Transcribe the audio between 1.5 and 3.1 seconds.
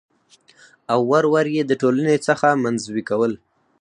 يې د ټـولنـې څـخـه منـزوي